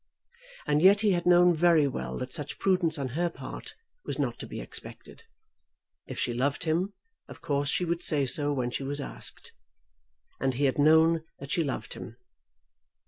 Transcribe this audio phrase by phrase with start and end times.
[0.65, 4.39] And yet he had known very well that such prudence on her part was not
[4.39, 5.25] to be expected.
[6.07, 6.93] If she loved him,
[7.27, 9.51] of course she would say so when she was asked.
[10.39, 12.17] And he had known that she loved him.